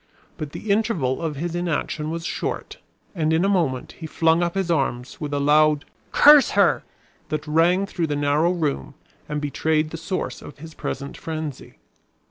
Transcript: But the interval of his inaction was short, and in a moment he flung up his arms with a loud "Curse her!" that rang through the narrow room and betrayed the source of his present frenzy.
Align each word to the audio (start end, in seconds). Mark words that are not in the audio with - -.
But 0.35 0.51
the 0.51 0.71
interval 0.71 1.21
of 1.21 1.35
his 1.35 1.53
inaction 1.53 2.09
was 2.09 2.25
short, 2.25 2.79
and 3.13 3.31
in 3.31 3.45
a 3.45 3.47
moment 3.47 3.91
he 3.99 4.07
flung 4.07 4.41
up 4.41 4.55
his 4.55 4.71
arms 4.71 5.21
with 5.21 5.31
a 5.31 5.39
loud 5.39 5.85
"Curse 6.11 6.49
her!" 6.57 6.83
that 7.29 7.45
rang 7.45 7.85
through 7.85 8.07
the 8.07 8.15
narrow 8.15 8.51
room 8.51 8.95
and 9.29 9.39
betrayed 9.39 9.91
the 9.91 9.97
source 9.97 10.41
of 10.41 10.57
his 10.57 10.73
present 10.73 11.17
frenzy. 11.17 11.75